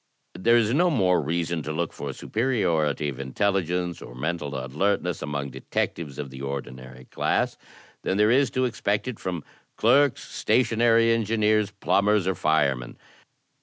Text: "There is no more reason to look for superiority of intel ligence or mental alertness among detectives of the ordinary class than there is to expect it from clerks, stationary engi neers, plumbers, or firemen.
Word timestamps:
"There 0.33 0.57
is 0.57 0.73
no 0.73 0.89
more 0.89 1.21
reason 1.21 1.61
to 1.61 1.71
look 1.71 1.93
for 1.93 2.11
superiority 2.11 3.07
of 3.09 3.17
intel 3.17 3.53
ligence 3.61 4.01
or 4.03 4.15
mental 4.15 4.55
alertness 4.57 5.21
among 5.21 5.51
detectives 5.51 6.17
of 6.17 6.31
the 6.31 6.41
ordinary 6.41 7.05
class 7.05 7.55
than 8.01 8.17
there 8.17 8.31
is 8.31 8.49
to 8.57 8.65
expect 8.65 9.07
it 9.07 9.19
from 9.19 9.43
clerks, 9.77 10.23
stationary 10.27 11.09
engi 11.15 11.37
neers, 11.37 11.71
plumbers, 11.81 12.25
or 12.25 12.33
firemen. 12.33 12.97